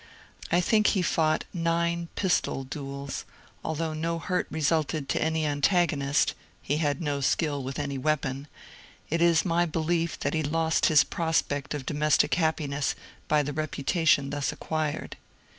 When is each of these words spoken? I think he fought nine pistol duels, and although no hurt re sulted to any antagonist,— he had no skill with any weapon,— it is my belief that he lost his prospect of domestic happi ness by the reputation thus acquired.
I 0.51 0.61
think 0.61 0.87
he 0.87 1.03
fought 1.03 1.45
nine 1.53 2.07
pistol 2.15 2.63
duels, 2.63 3.23
and 3.53 3.61
although 3.65 3.93
no 3.93 4.17
hurt 4.17 4.47
re 4.49 4.59
sulted 4.61 5.07
to 5.09 5.21
any 5.21 5.45
antagonist,— 5.45 6.33
he 6.63 6.77
had 6.77 7.03
no 7.03 7.21
skill 7.21 7.61
with 7.61 7.77
any 7.77 7.99
weapon,— 7.99 8.47
it 9.11 9.21
is 9.21 9.45
my 9.45 9.67
belief 9.67 10.17
that 10.21 10.33
he 10.33 10.41
lost 10.41 10.87
his 10.87 11.03
prospect 11.03 11.75
of 11.75 11.85
domestic 11.85 12.31
happi 12.31 12.67
ness 12.67 12.95
by 13.27 13.43
the 13.43 13.53
reputation 13.53 14.31
thus 14.31 14.51
acquired. 14.51 15.17